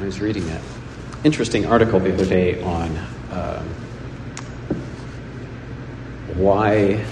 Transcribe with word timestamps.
I 0.00 0.04
was 0.04 0.18
reading 0.18 0.48
an 0.48 0.62
interesting 1.24 1.66
article 1.66 2.00
the 2.00 2.14
other 2.14 2.24
day 2.24 2.62
on 2.62 2.96
um, 3.32 3.68
why 6.36 7.04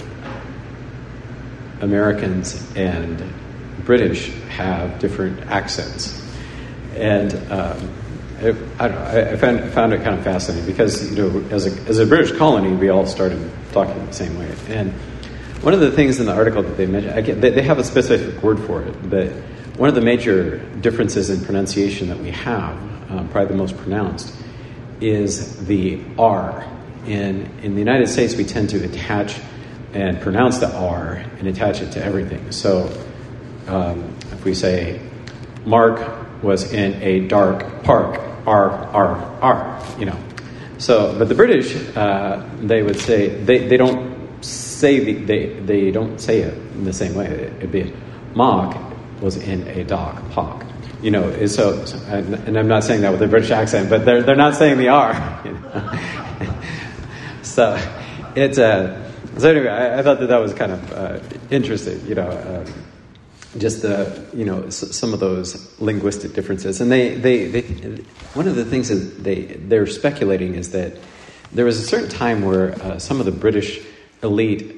Americans 1.81 2.67
and 2.75 3.21
British 3.85 4.31
have 4.47 4.97
different 4.97 5.39
accents. 5.51 6.19
And 6.95 7.31
um, 7.51 7.93
I, 8.39 8.55
I, 8.79 8.87
don't 8.87 8.91
know, 8.91 9.31
I 9.33 9.37
found, 9.37 9.71
found, 9.71 9.93
it 9.93 10.01
kind 10.01 10.17
of 10.17 10.23
fascinating 10.23 10.65
because, 10.65 11.11
you 11.11 11.29
know, 11.29 11.47
as 11.51 11.67
a, 11.67 11.81
as 11.87 11.99
a 11.99 12.07
British 12.07 12.35
colony, 12.39 12.75
we 12.75 12.89
all 12.89 13.05
started 13.05 13.51
talking 13.71 14.03
the 14.03 14.13
same 14.13 14.35
way. 14.39 14.51
And 14.67 14.93
one 15.61 15.75
of 15.75 15.79
the 15.79 15.91
things 15.91 16.19
in 16.19 16.25
the 16.25 16.33
article 16.33 16.63
that 16.63 16.75
they 16.75 16.87
mentioned, 16.87 17.39
they, 17.39 17.51
they 17.51 17.61
have 17.61 17.77
a 17.77 17.83
specific 17.83 18.41
word 18.41 18.59
for 18.61 18.81
it, 18.81 19.09
but 19.11 19.31
one 19.79 19.87
of 19.87 19.95
the 19.95 20.01
major 20.01 20.57
differences 20.81 21.29
in 21.29 21.39
pronunciation 21.45 22.09
that 22.09 22.19
we 22.19 22.31
have, 22.31 22.75
uh, 23.09 23.23
probably 23.31 23.45
the 23.45 23.55
most 23.55 23.77
pronounced, 23.77 24.35
is 24.99 25.65
the 25.67 26.01
R. 26.17 26.67
In, 27.07 27.49
in 27.63 27.75
the 27.75 27.79
United 27.79 28.07
States, 28.09 28.35
we 28.35 28.43
tend 28.43 28.71
to 28.71 28.83
attach 28.83 29.39
and 29.93 30.19
pronounce 30.19 30.57
the 30.57 30.69
R 30.75 31.23
and 31.39 31.47
attach 31.47 31.81
it 31.81 31.93
to 31.93 32.03
everything. 32.03 32.51
So 32.51 32.91
um, 33.67 34.13
if 34.33 34.43
we 34.43 34.53
say, 34.53 34.99
Mark 35.63 36.43
was 36.43 36.73
in 36.73 37.01
a 37.01 37.25
dark 37.29 37.81
park, 37.83 38.19
R, 38.45 38.71
R, 38.71 39.15
R, 39.41 39.83
you 39.97 40.07
know. 40.07 40.17
So, 40.77 41.17
but 41.17 41.29
the 41.29 41.35
British, 41.35 41.73
uh, 41.95 42.45
they 42.59 42.83
would 42.83 42.99
say, 42.99 43.29
they, 43.29 43.69
they 43.69 43.77
don't 43.77 44.43
say 44.43 44.99
the, 44.99 45.13
they 45.13 45.47
they 45.59 45.91
don't 45.91 46.19
say 46.19 46.39
it 46.39 46.53
in 46.53 46.83
the 46.83 46.93
same 46.93 47.15
way. 47.15 47.27
It'd 47.27 47.71
be 47.71 47.93
Mark 48.33 48.88
was 49.21 49.37
in 49.37 49.67
a 49.67 49.83
dog 49.83 50.29
park. 50.31 50.65
You 51.01 51.11
know, 51.11 51.45
so, 51.45 51.85
and 52.07 52.57
I'm 52.57 52.67
not 52.67 52.83
saying 52.83 53.01
that 53.01 53.11
with 53.11 53.21
a 53.21 53.27
British 53.27 53.51
accent, 53.51 53.89
but 53.89 54.03
they're, 54.03 54.21
they're 54.21 54.35
not 54.35 54.55
saying 54.55 54.77
the 54.77 54.89
R. 54.89 55.13
You 55.45 55.53
know? 55.53 55.99
so 57.41 57.77
it's 58.35 58.57
a, 58.57 58.65
uh, 58.65 59.09
so 59.39 59.49
anyway, 59.49 59.69
I, 59.69 59.99
I, 59.99 60.03
thought 60.03 60.19
that 60.19 60.27
that 60.27 60.39
was 60.39 60.53
kind 60.53 60.73
of 60.73 60.91
uh, 60.91 61.19
interesting, 61.49 62.05
you 62.05 62.15
know, 62.15 62.29
um, 62.29 62.73
just 63.57 63.81
the, 63.81 64.27
you 64.33 64.43
know, 64.43 64.63
s- 64.63 64.95
some 64.95 65.13
of 65.13 65.21
those 65.21 65.79
linguistic 65.79 66.33
differences. 66.33 66.81
And 66.81 66.91
they, 66.91 67.15
they, 67.15 67.47
they, 67.47 67.61
one 68.33 68.47
of 68.47 68.55
the 68.55 68.65
things 68.65 68.89
that 68.89 69.23
they, 69.23 69.43
they're 69.43 69.87
speculating 69.87 70.55
is 70.55 70.71
that 70.71 70.93
there 71.53 71.65
was 71.65 71.79
a 71.79 71.83
certain 71.83 72.09
time 72.09 72.43
where 72.43 72.73
uh, 72.83 72.99
some 72.99 73.19
of 73.19 73.25
the 73.25 73.31
British 73.31 73.79
elite 74.21 74.75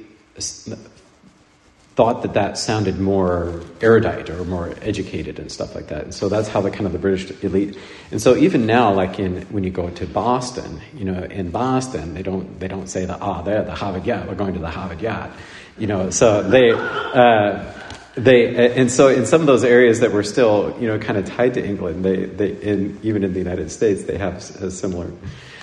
thought 1.94 2.22
that 2.22 2.34
that 2.34 2.56
sounded 2.56 2.98
more 2.98 3.60
erudite 3.82 4.30
or 4.30 4.44
more 4.44 4.74
educated 4.80 5.38
and 5.38 5.52
stuff 5.52 5.74
like 5.74 5.88
that. 5.88 6.04
And 6.04 6.14
so 6.14 6.28
that's 6.28 6.48
how 6.48 6.62
the 6.62 6.70
kind 6.70 6.86
of 6.86 6.92
the 6.92 6.98
British 6.98 7.30
elite. 7.42 7.76
And 8.10 8.20
so 8.20 8.34
even 8.36 8.64
now, 8.66 8.92
like 8.94 9.18
in 9.18 9.42
when 9.52 9.62
you 9.62 9.70
go 9.70 9.90
to 9.90 10.06
Boston, 10.06 10.80
you 10.94 11.04
know, 11.04 11.22
in 11.22 11.50
Boston, 11.50 12.14
they 12.14 12.22
don't 12.22 12.58
they 12.58 12.68
don't 12.68 12.88
say 12.88 13.04
the 13.04 13.18
ah, 13.18 13.42
they're 13.42 13.62
the 13.62 13.74
Harvard 13.74 14.06
Yard. 14.06 14.28
We're 14.28 14.34
going 14.34 14.54
to 14.54 14.60
the 14.60 14.70
Harvard 14.70 15.02
Yard, 15.02 15.30
you 15.78 15.86
know. 15.86 16.10
So 16.10 16.42
they. 16.42 16.70
Uh, 16.70 17.81
they 18.14 18.74
and 18.76 18.90
so 18.90 19.08
in 19.08 19.26
some 19.26 19.40
of 19.40 19.46
those 19.46 19.64
areas 19.64 20.00
that 20.00 20.12
were 20.12 20.22
still 20.22 20.76
you 20.80 20.86
know 20.86 20.98
kind 20.98 21.18
of 21.18 21.24
tied 21.24 21.54
to 21.54 21.64
England, 21.64 22.04
they 22.04 22.26
they 22.26 22.52
in, 22.52 22.98
even 23.02 23.24
in 23.24 23.32
the 23.32 23.38
United 23.38 23.70
States 23.70 24.04
they 24.04 24.18
have 24.18 24.36
a 24.36 24.70
similar 24.70 25.10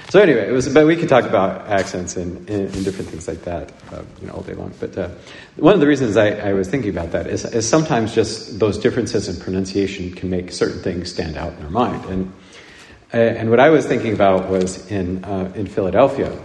so 0.09 0.19
anyway, 0.19 0.47
it 0.47 0.51
was. 0.51 0.67
But 0.67 0.87
we 0.87 0.95
could 0.95 1.07
talk 1.07 1.25
about 1.25 1.67
accents 1.67 2.17
and, 2.17 2.49
and, 2.49 2.83
different 2.83 3.11
things 3.11 3.27
like 3.27 3.43
that, 3.43 3.71
uh, 3.91 4.01
you 4.19 4.25
know, 4.25 4.33
all 4.33 4.41
day 4.41 4.55
long. 4.55 4.73
But 4.79 4.97
uh, 4.97 5.09
one 5.55 5.75
of 5.75 5.79
the 5.79 5.85
reasons 5.85 6.17
I, 6.17 6.31
I, 6.31 6.53
was 6.53 6.67
thinking 6.67 6.89
about 6.89 7.11
that 7.11 7.27
is, 7.27 7.45
is, 7.45 7.69
sometimes 7.69 8.15
just 8.15 8.57
those 8.57 8.79
differences 8.79 9.29
in 9.29 9.39
pronunciation 9.39 10.11
can 10.13 10.31
make 10.31 10.51
certain 10.51 10.81
things 10.81 11.11
stand 11.11 11.37
out 11.37 11.53
in 11.53 11.63
our 11.63 11.69
mind. 11.69 12.05
And 12.05 12.33
and 13.11 13.49
what 13.51 13.59
I 13.59 13.69
was 13.69 13.85
thinking 13.85 14.13
about 14.13 14.49
was 14.49 14.89
in 14.91 15.23
uh, 15.25 15.51
in 15.53 15.67
Philadelphia, 15.67 16.35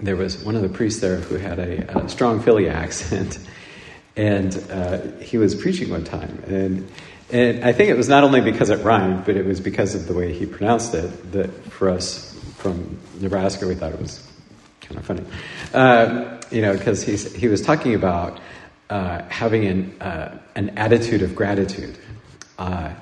there 0.00 0.16
was 0.16 0.42
one 0.42 0.56
of 0.56 0.62
the 0.62 0.68
priests 0.68 1.00
there 1.00 1.18
who 1.18 1.36
had 1.36 1.60
a, 1.60 1.96
a 1.96 2.08
strong 2.08 2.40
Philly 2.40 2.68
accent, 2.84 3.38
and 4.16 4.56
uh, 4.70 4.98
he 5.20 5.38
was 5.38 5.54
preaching 5.54 5.90
one 5.90 6.04
time 6.04 6.42
and. 6.46 6.90
And 7.32 7.64
I 7.64 7.72
think 7.72 7.88
it 7.88 7.96
was 7.96 8.08
not 8.08 8.22
only 8.22 8.42
because 8.42 8.68
it 8.68 8.84
rhymed, 8.84 9.24
but 9.24 9.34
it 9.34 9.46
was 9.46 9.58
because 9.58 9.94
of 9.94 10.06
the 10.06 10.12
way 10.12 10.32
he 10.32 10.44
pronounced 10.44 10.94
it 10.94 11.32
that 11.32 11.50
for 11.72 11.88
us 11.88 12.38
from 12.58 12.98
Nebraska. 13.18 13.66
We 13.66 13.74
thought 13.74 13.92
it 13.92 14.00
was 14.00 14.30
kind 14.82 14.98
of 14.98 15.06
funny, 15.06 15.24
uh, 15.72 16.40
you 16.50 16.60
know, 16.60 16.76
because 16.76 17.02
he 17.02 17.48
was 17.48 17.62
talking 17.62 17.94
about 17.94 18.38
uh, 18.90 19.22
having 19.28 19.66
an 19.66 20.00
uh, 20.00 20.38
an 20.54 20.70
attitude 20.78 21.22
of 21.22 21.34
gratitude, 21.34 21.96
uh, 22.58 22.92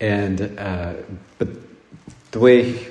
and 0.00 0.58
uh, 0.58 0.94
but 1.38 1.48
the 2.30 2.38
way 2.38 2.86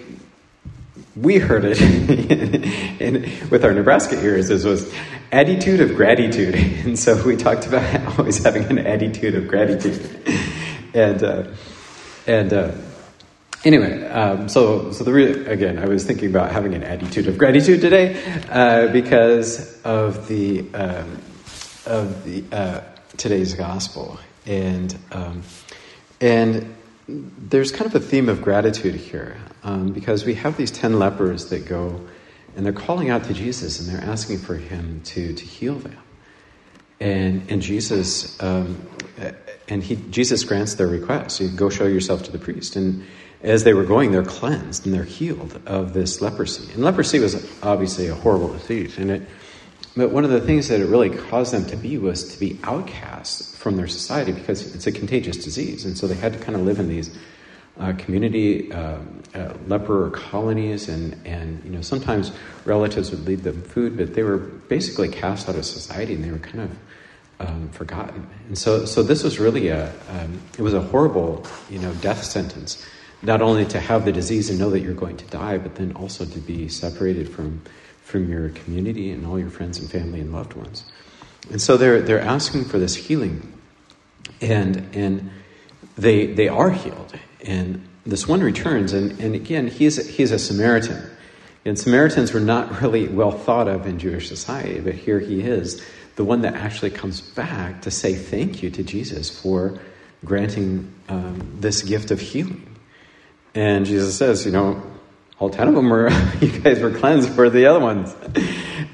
we 1.16 1.38
heard 1.38 1.64
it 1.66 1.80
in, 3.02 3.50
with 3.50 3.64
our 3.64 3.74
Nebraska 3.74 4.22
ears 4.24 4.50
is 4.50 4.66
was 4.66 4.94
attitude 5.32 5.82
of 5.82 5.96
gratitude, 5.96 6.56
and 6.86 6.98
so 6.98 7.22
we 7.26 7.36
talked 7.36 7.68
about 7.68 8.18
always 8.20 8.44
having 8.44 8.64
an 8.64 8.80
attitude 8.80 9.36
of 9.36 9.48
gratitude, 9.48 10.00
and 10.94 11.24
uh, 11.24 11.44
and 12.28 12.54
Anyway, 13.66 14.06
um, 14.10 14.50
so 14.50 14.92
so 14.92 15.06
the 15.06 15.14
re- 15.14 15.46
again, 15.46 15.80
I 15.80 15.86
was 15.86 16.04
thinking 16.04 16.30
about 16.30 16.52
having 16.52 16.74
an 16.74 16.84
attitude 16.84 17.28
of 17.28 17.38
gratitude 17.38 17.80
today 17.80 18.22
uh, 18.50 18.92
because 18.92 19.82
of 19.84 20.28
the 20.28 20.66
um, 20.74 21.22
of 21.86 22.26
the 22.26 22.44
uh, 22.52 22.82
today's 23.16 23.54
gospel, 23.54 24.20
and 24.46 24.94
um, 25.14 25.44
and 26.20 26.76
there's 27.08 27.72
kind 27.72 27.86
of 27.86 27.96
a 27.96 28.06
theme 28.06 28.30
of 28.30 28.42
gratitude 28.42 28.96
here 28.96 29.38
um, 29.64 29.92
because 29.92 30.26
we 30.26 30.36
have 30.36 30.58
these 30.58 30.72
ten 30.72 31.00
lepers 31.00 31.50
that 31.50 31.66
go 31.66 32.06
and 32.56 32.66
they're 32.66 32.74
calling 32.74 33.10
out 33.10 33.24
to 33.26 33.34
Jesus 33.34 33.80
and 33.80 33.90
they're 33.90 34.10
asking 34.10 34.40
for 34.40 34.56
him 34.56 35.02
to 35.06 35.34
to 35.34 35.46
heal 35.46 35.76
them, 35.76 35.98
and 37.00 37.50
and 37.50 37.62
Jesus 37.62 38.42
um, 38.42 38.88
and 39.68 39.84
he 39.84 39.96
Jesus 40.10 40.44
grants 40.44 40.76
their 40.76 40.88
request. 40.88 41.40
You 41.40 41.50
go 41.50 41.70
show 41.70 41.86
yourself 41.86 42.24
to 42.24 42.32
the 42.32 42.40
priest 42.40 42.76
and 42.76 43.04
as 43.44 43.66
they 43.66 43.74
were 43.74 43.84
going, 43.84 44.12
they're 44.12 44.24
cleansed 44.24 44.86
and 44.86 44.96
they're 44.96 45.04
healed 45.04 45.60
of 45.66 45.94
this 45.94 46.22
leprosy. 46.22 46.72
And 46.74 46.84
leprosy 46.84 47.20
was 47.20 47.46
obviously 47.62 48.08
a 48.08 48.16
horrible 48.16 48.54
disease. 48.54 48.98
And 48.98 49.12
it, 49.12 49.30
but 49.96 50.12
one 50.12 50.24
of 50.24 50.32
the 50.32 50.42
things 50.42 50.68
that 50.70 50.80
it 50.80 50.86
really 50.86 51.10
caused 51.10 51.54
them 51.54 51.66
to 51.68 51.76
be 51.76 51.98
was 51.98 52.34
to 52.34 52.40
be 52.40 52.60
outcasts 52.64 53.56
from 53.56 53.76
their 53.78 53.88
society 53.88 54.32
because 54.32 54.74
it's 54.76 54.88
a 54.88 54.92
contagious 54.92 55.38
disease. 55.38 55.86
And 55.86 55.98
so 55.98 56.08
they 56.08 56.16
had 56.16 56.34
to 56.34 56.40
kind 56.40 56.56
of 56.56 56.64
live 56.64 56.80
in 56.80 56.90
these 56.90 57.16
uh, 57.80 57.94
community 57.94 58.72
uh, 58.72 58.98
uh, 59.34 59.54
leper 59.68 60.12
colonies, 60.12 60.90
and, 60.90 61.20
and 61.26 61.64
you 61.64 61.72
know 61.72 61.82
sometimes 61.82 62.32
relatives 62.66 63.10
would 63.12 63.26
leave 63.26 63.44
them 63.44 63.62
food, 63.64 63.98
but 63.98 64.14
they 64.14 64.24
were 64.24 64.38
basically 64.38 65.10
cast 65.10 65.50
out 65.50 65.56
of 65.56 65.66
society, 65.66 66.14
and 66.14 66.24
they 66.24 66.32
were 66.32 66.38
kind 66.38 66.62
of 66.62 67.48
um, 67.48 67.70
forgotten. 67.70 68.28
And 68.48 68.58
so, 68.58 68.86
so 68.86 69.02
this 69.02 69.24
was 69.24 69.40
really 69.40 69.70
a 69.70 69.92
um, 70.10 70.40
it 70.58 70.62
was 70.62 70.76
a 70.76 70.82
horrible 70.82 71.48
you 71.68 71.80
know 71.80 71.94
death 71.96 72.24
sentence 72.24 72.86
not 73.24 73.42
only 73.42 73.66
to 73.66 73.80
have 73.80 74.06
the 74.06 74.12
disease 74.12 74.50
and 74.50 74.60
know 74.60 74.70
that 74.70 74.82
you're 74.82 74.94
going 74.94 75.18
to 75.18 75.26
die, 75.28 75.58
but 75.58 75.76
then 75.76 75.94
also 75.94 76.26
to 76.26 76.40
be 76.40 76.68
separated 76.68 77.30
from, 77.30 77.62
from 78.04 78.30
your 78.30 78.50
community 78.50 79.12
and 79.12 79.26
all 79.26 79.40
your 79.40 79.50
friends 79.50 79.80
and 79.80 79.90
family 79.90 80.20
and 80.20 80.32
loved 80.32 80.54
ones. 80.54 80.84
And 81.50 81.62
so 81.62 81.78
they're, 81.78 82.02
they're 82.02 82.22
asking 82.22 82.66
for 82.66 82.78
this 82.78 82.96
healing. 82.96 83.54
And, 84.42 84.96
and 84.96 85.32
they, 85.98 86.28
they 86.28 86.48
are 86.48 86.70
healed. 86.70 87.14
And 87.46 87.88
this 88.06 88.28
one 88.28 88.42
returns, 88.42 88.94
and, 88.94 89.20
and 89.20 89.36
again, 89.36 89.68
he's, 89.68 90.08
he's 90.16 90.32
a 90.32 90.40
Samaritan. 90.40 91.02
And 91.66 91.80
Samaritans 91.80 92.34
were 92.34 92.40
not 92.40 92.82
really 92.82 93.08
well 93.08 93.32
thought 93.32 93.68
of 93.68 93.88
in 93.88 94.00
Jewish 94.00 94.28
society, 94.28 94.80
but 94.80 94.96
here 94.96 95.20
he 95.20 95.42
is, 95.42 95.84
the 96.16 96.24
one 96.24 96.42
that 96.42 96.56
actually 96.56 96.92
comes 96.92 97.22
back 97.22 97.82
to 97.84 97.92
say 97.92 98.14
thank 98.14 98.62
you 98.62 98.70
to 98.72 98.84
Jesus 98.84 99.30
for 99.30 99.80
granting 100.24 100.94
um, 101.10 101.58
this 101.60 101.82
gift 101.82 102.12
of 102.12 102.20
healing. 102.20 102.78
And 103.56 103.86
Jesus 103.86 104.18
says, 104.18 104.46
you 104.46 104.52
know, 104.52 104.82
all 105.40 105.50
ten 105.50 105.68
of 105.68 105.76
them 105.76 105.90
were, 105.90 106.10
you 106.42 106.60
guys 106.60 106.80
were 106.80 106.92
cleansed 106.92 107.30
for 107.30 107.50
the 107.50 107.66
other 107.66 107.80
ones. 107.80 108.16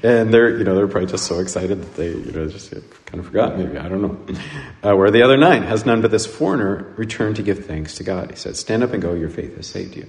And 0.02 0.32
they're, 0.32 0.56
you 0.56 0.64
know, 0.64 0.74
they're 0.74 0.88
probably 0.88 1.10
just 1.10 1.26
so 1.26 1.40
excited 1.40 1.80
that 1.80 1.94
they, 1.96 2.08
you 2.08 2.32
know, 2.32 2.48
just 2.48 2.70
kind 2.70 3.20
of 3.20 3.26
forgot 3.26 3.58
maybe, 3.58 3.76
I 3.76 3.88
don't 3.88 4.00
know. 4.00 4.34
Uh, 4.82 4.96
where 4.96 5.10
the 5.10 5.22
other 5.22 5.36
nine? 5.36 5.62
Has 5.62 5.84
none 5.84 6.00
but 6.00 6.10
this 6.10 6.26
foreigner 6.26 6.94
returned 6.96 7.36
to 7.36 7.42
give 7.42 7.66
thanks 7.66 7.96
to 7.96 8.04
God. 8.04 8.30
He 8.30 8.36
said, 8.36 8.56
stand 8.56 8.82
up 8.82 8.94
and 8.94 9.02
go, 9.02 9.12
your 9.12 9.28
faith 9.28 9.56
has 9.56 9.66
saved 9.66 9.96
you. 9.96 10.08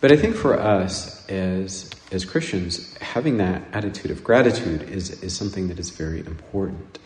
But 0.00 0.12
I 0.12 0.16
think 0.16 0.36
for 0.36 0.58
us 0.58 1.26
as, 1.28 1.90
as 2.12 2.24
Christians, 2.24 2.96
having 2.98 3.38
that 3.38 3.62
attitude 3.72 4.10
of 4.10 4.22
gratitude 4.22 4.82
is, 4.82 5.22
is 5.22 5.34
something 5.34 5.68
that 5.68 5.78
is 5.78 5.90
very 5.90 6.20
important. 6.20 6.98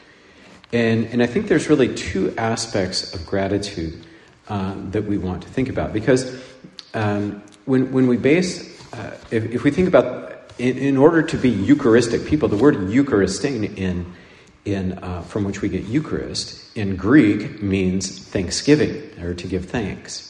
And, 0.72 1.06
and 1.06 1.22
I 1.22 1.26
think 1.26 1.48
there's 1.48 1.68
really 1.68 1.94
two 1.94 2.34
aspects 2.36 3.14
of 3.14 3.24
gratitude 3.26 4.04
uh, 4.48 4.74
that 4.90 5.04
we 5.04 5.18
want 5.18 5.42
to 5.42 5.48
think 5.48 5.68
about 5.68 5.92
because 5.92 6.42
um, 6.94 7.42
when, 7.64 7.92
when 7.92 8.06
we 8.06 8.16
base, 8.16 8.60
uh, 8.92 9.16
if, 9.30 9.44
if, 9.52 9.64
we 9.64 9.70
think 9.70 9.88
about, 9.88 10.32
in, 10.58 10.78
in, 10.78 10.96
order 10.96 11.22
to 11.22 11.36
be 11.36 11.50
Eucharistic 11.50 12.26
people, 12.26 12.48
the 12.48 12.56
word 12.56 12.76
eucharistein 12.76 13.76
in, 13.76 14.12
in, 14.64 14.92
uh, 14.98 15.22
from 15.22 15.44
which 15.44 15.62
we 15.62 15.68
get 15.68 15.84
Eucharist 15.84 16.76
in 16.76 16.96
Greek 16.96 17.62
means 17.62 18.18
thanksgiving 18.28 19.18
or 19.20 19.34
to 19.34 19.46
give 19.46 19.66
thanks. 19.66 20.28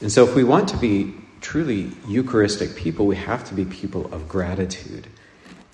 And 0.00 0.10
so, 0.10 0.24
if 0.24 0.34
we 0.34 0.44
want 0.44 0.68
to 0.70 0.76
be 0.76 1.14
truly 1.40 1.92
Eucharistic 2.06 2.76
people, 2.76 3.06
we 3.06 3.16
have 3.16 3.44
to 3.48 3.54
be 3.54 3.64
people 3.64 4.12
of 4.12 4.28
gratitude 4.28 5.06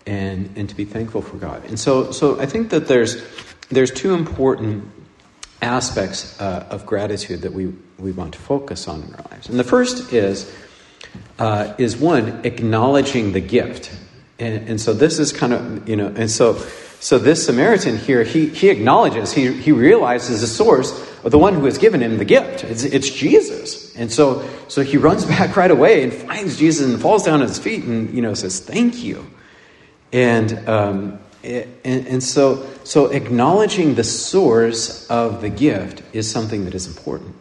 and, 0.06 0.52
and 0.56 0.68
to 0.68 0.74
be 0.74 0.84
thankful 0.84 1.22
for 1.22 1.36
God. 1.36 1.64
And 1.66 1.78
so, 1.78 2.12
so 2.12 2.40
I 2.40 2.46
think 2.46 2.70
that 2.70 2.86
there's, 2.88 3.22
there's 3.68 3.90
two 3.90 4.14
important 4.14 4.88
aspects 5.62 6.40
uh, 6.40 6.66
of 6.70 6.86
gratitude 6.86 7.42
that 7.42 7.52
we, 7.52 7.72
we 7.98 8.12
want 8.12 8.34
to 8.34 8.38
focus 8.38 8.88
on 8.88 9.02
in 9.02 9.14
our 9.14 9.24
lives. 9.30 9.48
And 9.48 9.58
the 9.58 9.64
first 9.64 10.12
is, 10.12 10.52
uh, 11.38 11.74
is 11.78 11.96
one, 11.96 12.44
acknowledging 12.44 13.32
the 13.32 13.40
gift. 13.40 13.90
And, 14.38 14.68
and 14.68 14.80
so 14.80 14.92
this 14.92 15.18
is 15.18 15.32
kind 15.32 15.52
of, 15.52 15.88
you 15.88 15.96
know, 15.96 16.08
and 16.08 16.30
so, 16.30 16.54
so 17.00 17.18
this 17.18 17.44
Samaritan 17.44 17.98
here, 17.98 18.22
he, 18.22 18.48
he 18.48 18.68
acknowledges, 18.68 19.32
he, 19.32 19.52
he 19.52 19.72
realizes 19.72 20.40
the 20.40 20.46
source 20.46 20.92
of 21.24 21.30
the 21.30 21.38
one 21.38 21.54
who 21.54 21.64
has 21.64 21.78
given 21.78 22.00
him 22.00 22.18
the 22.18 22.24
gift. 22.24 22.64
It's, 22.64 22.84
it's 22.84 23.10
Jesus. 23.10 23.94
And 23.96 24.12
so, 24.12 24.48
so 24.68 24.82
he 24.82 24.96
runs 24.96 25.24
back 25.36 25.56
right 25.56 25.70
away 25.70 26.02
and 26.02 26.12
finds 26.12 26.58
Jesus 26.58 26.86
and 26.86 27.00
falls 27.00 27.24
down 27.24 27.42
at 27.42 27.48
his 27.48 27.58
feet 27.58 27.84
and, 27.84 28.14
you 28.14 28.22
know, 28.22 28.34
says, 28.34 28.60
thank 28.60 29.02
you. 29.02 29.26
And, 30.12 30.68
um, 30.68 31.18
and, 31.42 32.06
and 32.06 32.22
so, 32.22 32.66
so 32.84 33.06
acknowledging 33.06 33.94
the 33.94 34.04
source 34.04 35.08
of 35.08 35.40
the 35.40 35.48
gift 35.48 36.02
is 36.12 36.30
something 36.30 36.64
that 36.64 36.74
is 36.74 36.86
important. 36.86 37.34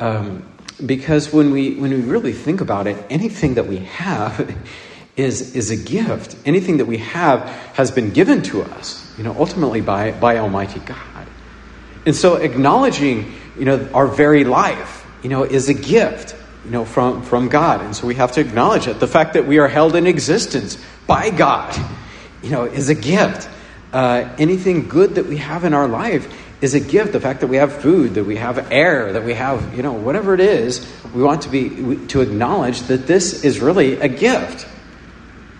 Um, 0.00 0.48
because 0.84 1.32
when 1.32 1.50
we, 1.50 1.74
when 1.76 1.90
we 1.90 2.00
really 2.00 2.32
think 2.32 2.60
about 2.60 2.86
it, 2.86 2.96
anything 3.10 3.54
that 3.54 3.66
we 3.66 3.78
have 3.78 4.54
is, 5.16 5.54
is 5.54 5.70
a 5.70 5.76
gift. 5.76 6.36
Anything 6.44 6.78
that 6.78 6.86
we 6.86 6.98
have 6.98 7.40
has 7.74 7.90
been 7.90 8.10
given 8.10 8.42
to 8.42 8.62
us, 8.62 9.12
you 9.16 9.24
know, 9.24 9.34
ultimately 9.38 9.80
by, 9.80 10.12
by 10.12 10.38
Almighty 10.38 10.80
God. 10.80 11.26
And 12.06 12.14
so 12.14 12.36
acknowledging, 12.36 13.32
you 13.58 13.64
know, 13.64 13.88
our 13.94 14.06
very 14.06 14.44
life, 14.44 15.06
you 15.22 15.30
know, 15.30 15.44
is 15.44 15.68
a 15.68 15.74
gift, 15.74 16.36
you 16.64 16.70
know, 16.70 16.84
from, 16.84 17.22
from 17.22 17.48
God. 17.48 17.80
And 17.80 17.94
so 17.94 18.06
we 18.06 18.16
have 18.16 18.32
to 18.32 18.40
acknowledge 18.40 18.86
it. 18.86 19.00
The 19.00 19.06
fact 19.06 19.34
that 19.34 19.46
we 19.46 19.58
are 19.58 19.68
held 19.68 19.96
in 19.96 20.06
existence 20.06 20.82
by 21.06 21.30
God, 21.30 21.74
you 22.42 22.50
know, 22.50 22.64
is 22.64 22.88
a 22.88 22.94
gift. 22.94 23.48
Uh, 23.92 24.28
anything 24.38 24.88
good 24.88 25.14
that 25.14 25.26
we 25.26 25.36
have 25.36 25.64
in 25.64 25.72
our 25.72 25.86
life 25.86 26.26
is 26.64 26.72
a 26.74 26.80
gift. 26.80 27.12
The 27.12 27.20
fact 27.20 27.40
that 27.40 27.48
we 27.48 27.58
have 27.58 27.72
food, 27.82 28.14
that 28.14 28.24
we 28.24 28.36
have 28.36 28.72
air, 28.72 29.12
that 29.12 29.22
we 29.22 29.34
have, 29.34 29.76
you 29.76 29.82
know, 29.82 29.92
whatever 29.92 30.32
it 30.32 30.40
is, 30.40 30.84
we 31.14 31.22
want 31.22 31.42
to 31.42 31.50
be 31.50 32.06
to 32.06 32.22
acknowledge 32.22 32.80
that 32.82 33.06
this 33.06 33.44
is 33.44 33.60
really 33.60 34.00
a 34.00 34.08
gift. 34.08 34.66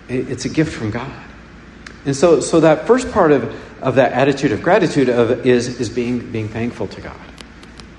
It's 0.09 0.45
a 0.45 0.49
gift 0.49 0.73
from 0.73 0.89
God. 0.89 1.11
And 2.05 2.15
so, 2.15 2.39
so 2.39 2.59
that 2.59 2.87
first 2.87 3.11
part 3.11 3.31
of, 3.31 3.55
of 3.83 3.95
that 3.95 4.13
attitude 4.13 4.51
of 4.51 4.63
gratitude 4.63 5.09
of, 5.09 5.45
is, 5.45 5.79
is 5.79 5.89
being, 5.89 6.31
being 6.31 6.47
thankful 6.47 6.87
to 6.87 7.01
God 7.01 7.19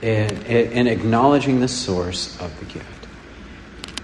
and, 0.03 0.45
and 0.45 0.89
acknowledging 0.89 1.61
the 1.61 1.69
source 1.69 2.39
of 2.41 2.57
the 2.59 2.65
gift. 2.67 3.07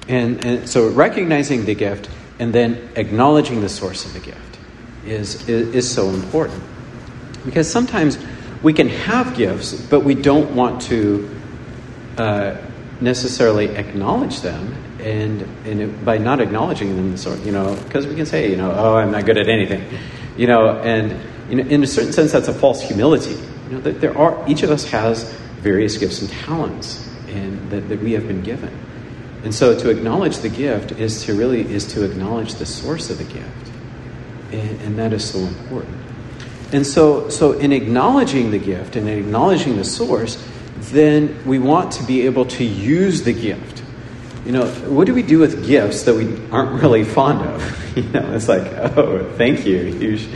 And, 0.09 0.45
and 0.45 0.69
so 0.69 0.89
recognizing 0.91 1.65
the 1.65 1.75
gift 1.75 2.09
and 2.39 2.53
then 2.53 2.91
acknowledging 2.97 3.61
the 3.61 3.69
source 3.69 4.05
of 4.05 4.13
the 4.13 4.21
gift 4.21 4.59
is, 5.05 5.49
is, 5.49 5.75
is 5.75 5.93
so 5.93 6.09
important. 6.11 6.63
Because 7.45 7.71
sometimes 7.71 8.19
we 8.63 8.73
can 8.73 8.89
have 8.89 9.37
gifts, 9.37 9.75
but 9.75 10.01
we 10.01 10.15
don't 10.15 10.55
want 10.55 10.83
to 10.83 11.29
uh, 12.17 12.57
necessarily 13.01 13.69
acknowledge 13.77 14.41
them 14.41 14.75
and, 15.01 15.43
and 15.67 15.81
it, 15.81 16.05
by 16.05 16.19
not 16.19 16.41
acknowledging 16.41 16.95
them, 16.95 17.17
sort 17.17 17.41
you 17.41 17.53
know, 17.53 17.75
because 17.85 18.07
we 18.07 18.15
can 18.15 18.27
say, 18.27 18.51
you 18.51 18.57
know, 18.57 18.73
oh, 18.73 18.97
I'm 18.97 19.11
not 19.11 19.27
good 19.27 19.37
at 19.37 19.49
anything, 19.49 19.85
you 20.37 20.47
know, 20.47 20.71
and 20.79 21.11
you 21.51 21.57
know, 21.57 21.69
in 21.69 21.83
a 21.83 21.87
certain 21.87 22.13
sense, 22.13 22.33
that's 22.33 22.49
a 22.49 22.55
false 22.55 22.81
humility. 22.81 23.35
You 23.69 23.73
know, 23.73 23.81
that 23.81 24.01
there 24.01 24.17
are 24.17 24.49
each 24.49 24.63
of 24.63 24.71
us 24.71 24.85
has 24.91 25.25
various 25.61 25.99
gifts 25.99 26.21
and 26.21 26.31
talents, 26.31 27.09
and 27.29 27.71
that, 27.71 27.89
that 27.89 28.01
we 28.01 28.13
have 28.13 28.29
been 28.29 28.43
given, 28.43 28.73
and 29.43 29.55
so 29.55 29.77
to 29.77 29.91
acknowledge 29.91 30.39
the 30.39 30.49
gift 30.49 30.93
is 30.93 31.25
to 31.25 31.35
really 31.35 31.63
is 31.63 31.87
to 31.95 32.05
acknowledge 32.05 32.55
the 32.55 32.67
source 32.67 33.11
of 33.11 33.19
the 33.19 33.25
gift, 33.25 33.71
and, 34.53 34.81
and 34.83 34.99
that 34.99 35.13
is 35.13 35.29
so 35.29 35.39
important. 35.41 36.02
And 36.73 36.87
so, 36.87 37.29
so 37.29 37.53
in 37.53 37.73
acknowledging 37.73 38.51
the 38.51 38.59
gift 38.59 38.97
and 38.97 39.09
acknowledging 39.09 39.77
the 39.77 39.85
source, 39.85 40.43
then 40.91 41.45
we 41.47 41.59
want 41.59 41.93
to 41.93 42.05
be 42.05 42.23
able 42.23 42.47
to 42.47 42.65
use 42.65 43.23
the 43.23 43.33
gift 43.33 43.72
you 44.45 44.51
know, 44.51 44.67
what 44.67 45.07
do 45.07 45.15
we 45.15 45.23
do 45.23 45.39
with 45.39 45.65
gifts 45.67 46.03
that 46.03 46.15
we 46.15 46.27
aren't 46.51 46.83
really 46.83 47.05
fond 47.05 47.49
of? 47.49 47.79
You 47.93 48.05
know, 48.05 48.33
it's 48.33 48.49
like, 48.49 48.73
oh, 48.97 49.31
thank 49.37 49.67
you. 49.67 49.77
You, 49.77 50.17
sh- 50.17 50.27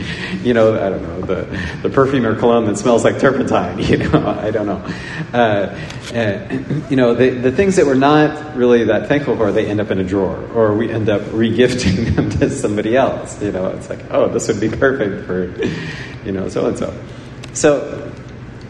you 0.43 0.53
know, 0.53 0.75
I 0.75 0.89
don't 0.89 1.01
know, 1.01 1.21
the, 1.21 1.79
the 1.81 1.89
perfume 1.89 2.27
or 2.27 2.35
cologne 2.35 2.65
that 2.65 2.77
smells 2.77 3.03
like 3.03 3.19
turpentine, 3.19 3.79
you 3.83 3.97
know, 3.97 4.27
I 4.27 4.51
don't 4.51 4.67
know. 4.67 4.85
Uh, 5.33 5.75
uh, 6.13 6.83
you 6.87 6.95
know, 6.95 7.15
the, 7.15 7.31
the 7.31 7.51
things 7.51 7.77
that 7.77 7.87
we're 7.87 7.95
not 7.95 8.55
really 8.55 8.83
that 8.83 9.07
thankful 9.07 9.35
for, 9.35 9.51
they 9.51 9.65
end 9.65 9.81
up 9.81 9.89
in 9.89 9.99
a 9.99 10.03
drawer, 10.03 10.37
or 10.53 10.75
we 10.75 10.91
end 10.91 11.09
up 11.09 11.21
regifting 11.21 12.15
them 12.15 12.29
to 12.29 12.51
somebody 12.51 12.95
else. 12.95 13.41
You 13.41 13.51
know, 13.51 13.69
it's 13.69 13.89
like, 13.89 14.01
oh, 14.11 14.29
this 14.29 14.47
would 14.47 14.59
be 14.59 14.69
perfect 14.69 15.25
for, 15.25 15.47
you 16.23 16.33
know, 16.33 16.49
so 16.49 16.67
and 16.67 16.77
so. 16.77 16.93
So, 17.53 18.11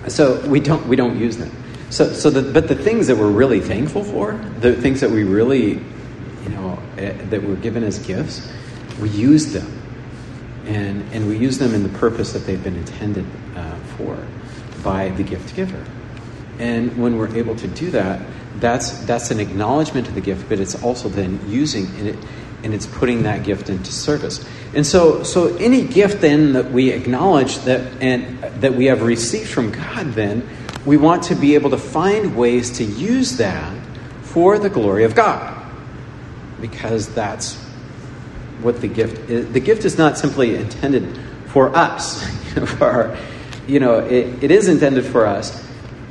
so 0.07 0.47
we 0.47 0.61
don't 0.61 0.87
we 0.87 0.95
don't 0.95 1.19
use 1.19 1.35
them. 1.35 1.51
So, 1.89 2.11
so 2.13 2.29
the, 2.29 2.51
but 2.51 2.67
the 2.67 2.75
things 2.75 3.07
that 3.07 3.17
we're 3.17 3.31
really 3.31 3.61
thankful 3.61 4.03
for, 4.03 4.33
the 4.59 4.73
things 4.75 5.01
that 5.01 5.09
we 5.09 5.23
really, 5.23 5.73
you 5.73 6.49
know, 6.49 6.79
uh, 6.97 7.13
that 7.29 7.43
were 7.43 7.55
given 7.55 7.83
as 7.83 7.99
gifts, 7.99 8.51
we 8.99 9.09
use 9.09 9.53
them, 9.53 9.71
and 10.65 11.01
and 11.13 11.27
we 11.27 11.37
use 11.37 11.57
them 11.57 11.73
in 11.73 11.83
the 11.83 11.97
purpose 11.99 12.33
that 12.33 12.39
they've 12.39 12.63
been 12.63 12.75
intended 12.75 13.25
uh, 13.55 13.75
for 13.97 14.17
by 14.83 15.09
the 15.09 15.23
gift 15.23 15.55
giver. 15.55 15.85
And 16.59 16.97
when 16.97 17.17
we're 17.17 17.35
able 17.35 17.55
to 17.55 17.67
do 17.67 17.91
that, 17.91 18.21
that's 18.59 18.91
that's 19.05 19.31
an 19.31 19.39
acknowledgement 19.39 20.07
of 20.07 20.15
the 20.15 20.21
gift, 20.21 20.49
but 20.49 20.59
it's 20.59 20.81
also 20.83 21.07
then 21.07 21.39
using 21.47 21.85
it 22.05 22.17
and 22.63 22.73
it's 22.73 22.87
putting 22.87 23.23
that 23.23 23.43
gift 23.43 23.69
into 23.69 23.91
service. 23.91 24.47
And 24.73 24.85
so, 24.85 25.23
so 25.23 25.55
any 25.57 25.85
gift 25.87 26.21
then 26.21 26.53
that 26.53 26.71
we 26.71 26.89
acknowledge 26.89 27.59
that 27.59 28.01
and 28.01 28.41
that 28.61 28.73
we 28.73 28.85
have 28.85 29.03
received 29.03 29.49
from 29.49 29.71
God, 29.71 30.07
then 30.13 30.47
we 30.87 30.95
want 30.95 31.23
to 31.23 31.35
be 31.35 31.53
able 31.53 31.69
to 31.71 31.77
find 31.77 32.37
ways 32.37 32.77
to 32.77 32.83
use 32.85 33.37
that 33.37 33.77
for 34.21 34.57
the 34.57 34.69
glory 34.69 35.03
of 35.03 35.13
God. 35.13 35.53
Because 36.61 37.13
that's 37.13 37.55
what 38.61 38.79
the 38.79 38.87
gift 38.87 39.29
is. 39.29 39.51
The 39.51 39.59
gift 39.59 39.83
is 39.83 39.97
not 39.97 40.17
simply 40.17 40.55
intended 40.55 41.19
for 41.47 41.75
us. 41.75 42.23
for 42.77 42.85
our, 42.85 43.17
you 43.67 43.81
know, 43.81 43.99
it, 43.99 44.41
it 44.41 44.49
is 44.49 44.69
intended 44.69 45.05
for 45.05 45.25
us, 45.25 45.61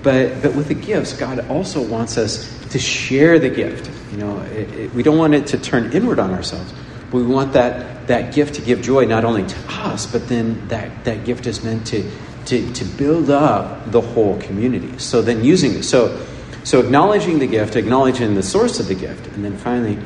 but, 0.02 0.42
but 0.42 0.54
with 0.54 0.68
the 0.68 0.74
gifts, 0.74 1.14
God 1.14 1.48
also 1.48 1.82
wants 1.82 2.18
us 2.18 2.46
to 2.68 2.78
share 2.78 3.38
the 3.38 3.48
gift. 3.48 3.90
You 4.12 4.18
know, 4.18 4.40
it, 4.42 4.70
it, 4.74 4.94
we 4.94 5.02
don't 5.02 5.16
want 5.16 5.32
it 5.32 5.46
to 5.48 5.58
turn 5.58 5.90
inward 5.92 6.18
on 6.18 6.32
ourselves. 6.32 6.74
But 7.10 7.16
we 7.16 7.26
want 7.26 7.54
that, 7.54 8.08
that 8.08 8.34
gift 8.34 8.56
to 8.56 8.60
give 8.60 8.82
joy 8.82 9.06
not 9.06 9.24
only 9.24 9.46
to 9.46 9.56
us, 9.68 10.04
but 10.04 10.28
then 10.28 10.68
that, 10.68 11.06
that 11.06 11.24
gift 11.24 11.46
is 11.46 11.64
meant 11.64 11.86
to 11.86 12.02
to, 12.46 12.72
to 12.72 12.84
build 12.84 13.30
up 13.30 13.90
the 13.90 14.00
whole 14.00 14.40
community. 14.40 14.98
So 14.98 15.22
then 15.22 15.44
using 15.44 15.74
it. 15.74 15.82
So, 15.84 16.24
so 16.64 16.80
acknowledging 16.80 17.38
the 17.38 17.46
gift, 17.46 17.76
acknowledging 17.76 18.34
the 18.34 18.42
source 18.42 18.80
of 18.80 18.88
the 18.88 18.94
gift, 18.94 19.26
and 19.28 19.44
then 19.44 19.56
finally 19.56 19.98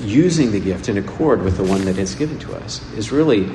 using 0.00 0.50
the 0.50 0.60
gift 0.60 0.88
in 0.88 0.98
accord 0.98 1.42
with 1.42 1.56
the 1.56 1.64
one 1.64 1.84
that 1.84 1.98
is 1.98 2.14
given 2.14 2.38
to 2.40 2.54
us 2.54 2.82
is 2.94 3.12
really 3.12 3.48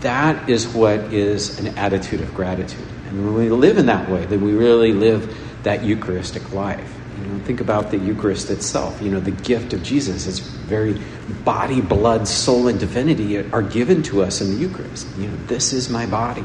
that 0.00 0.48
is 0.48 0.68
what 0.68 0.98
is 1.12 1.58
an 1.58 1.78
attitude 1.78 2.20
of 2.20 2.32
gratitude. 2.34 2.86
And 3.08 3.24
when 3.24 3.34
we 3.34 3.48
live 3.50 3.78
in 3.78 3.86
that 3.86 4.08
way, 4.10 4.26
then 4.26 4.42
we 4.42 4.52
really 4.52 4.92
live 4.92 5.34
that 5.62 5.82
Eucharistic 5.82 6.52
life. 6.52 6.94
You 7.18 7.26
know, 7.26 7.44
think 7.44 7.60
about 7.60 7.90
the 7.90 7.98
Eucharist 7.98 8.50
itself. 8.50 9.00
You 9.00 9.10
know, 9.10 9.20
the 9.20 9.30
gift 9.30 9.72
of 9.72 9.82
Jesus, 9.82 10.26
its 10.26 10.40
very 10.40 11.00
body, 11.44 11.80
blood, 11.80 12.28
soul, 12.28 12.68
and 12.68 12.78
divinity 12.78 13.38
are 13.50 13.62
given 13.62 14.02
to 14.04 14.22
us 14.22 14.40
in 14.40 14.50
the 14.50 14.56
Eucharist. 14.56 15.06
You 15.16 15.28
know, 15.28 15.36
this 15.46 15.72
is 15.72 15.88
my 15.88 16.06
body. 16.06 16.44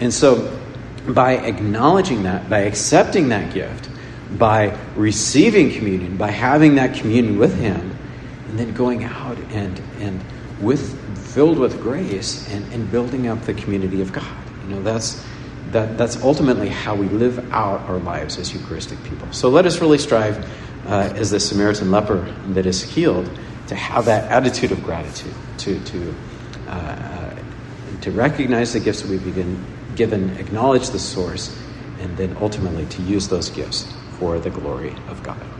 And 0.00 0.12
so, 0.12 0.56
by 1.08 1.38
acknowledging 1.38 2.24
that, 2.24 2.48
by 2.48 2.60
accepting 2.60 3.30
that 3.30 3.52
gift, 3.52 3.88
by 4.36 4.76
receiving 4.94 5.72
communion, 5.72 6.16
by 6.16 6.30
having 6.30 6.74
that 6.76 6.94
communion 6.94 7.38
with 7.38 7.58
Him, 7.58 7.96
and 8.48 8.58
then 8.58 8.72
going 8.74 9.04
out 9.04 9.38
and, 9.50 9.80
and 9.98 10.20
with, 10.60 10.96
filled 11.34 11.58
with 11.58 11.80
grace 11.80 12.48
and, 12.50 12.72
and 12.72 12.90
building 12.90 13.26
up 13.26 13.42
the 13.42 13.54
community 13.54 14.00
of 14.00 14.12
God. 14.12 14.26
You 14.64 14.74
know, 14.74 14.82
that's, 14.82 15.24
that, 15.72 15.98
that's 15.98 16.22
ultimately 16.22 16.68
how 16.68 16.94
we 16.94 17.08
live 17.08 17.52
out 17.52 17.80
our 17.82 17.98
lives 17.98 18.38
as 18.38 18.52
Eucharistic 18.52 19.02
people. 19.04 19.30
So 19.32 19.48
let 19.48 19.66
us 19.66 19.80
really 19.80 19.98
strive, 19.98 20.38
uh, 20.86 21.12
as 21.14 21.30
the 21.30 21.40
Samaritan 21.40 21.90
leper 21.90 22.32
that 22.48 22.66
is 22.66 22.82
healed, 22.82 23.30
to 23.68 23.74
have 23.74 24.06
that 24.06 24.30
attitude 24.30 24.72
of 24.72 24.82
gratitude, 24.82 25.34
to, 25.58 25.78
to, 25.84 26.14
uh, 26.66 26.70
uh 26.70 27.34
to 28.00 28.10
recognize 28.12 28.72
the 28.72 28.80
gifts 28.80 29.02
that 29.02 29.10
we've 29.10 29.34
been 29.34 29.62
given, 29.98 30.30
acknowledge 30.38 30.90
the 30.90 30.98
source, 30.98 31.60
and 31.98 32.16
then 32.16 32.36
ultimately 32.40 32.86
to 32.86 33.02
use 33.02 33.28
those 33.28 33.50
gifts 33.50 33.92
for 34.16 34.38
the 34.38 34.48
glory 34.48 34.94
of 35.08 35.20
God. 35.24 35.57